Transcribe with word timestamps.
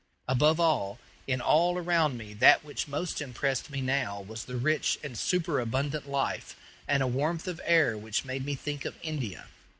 Above 0.27 0.59
all, 0.59 0.97
in 1.27 1.39
all 1.39 1.77
around 1.77 2.17
me 2.17 2.33
that 2.33 2.63
which 2.65 2.87
most 2.87 3.21
impressed 3.21 3.69
me 3.69 3.81
now 3.81 4.19
was 4.19 4.45
the 4.45 4.55
rich 4.57 4.97
and 5.03 5.15
superabundant 5.15 6.09
life, 6.09 6.55
and 6.87 7.03
a 7.03 7.07
warmth 7.07 7.47
of 7.47 7.61
air 7.63 7.95
which 7.95 8.25
made 8.25 8.43
me 8.43 8.55
think 8.55 8.83
of 8.83 8.97
India. 9.03 9.45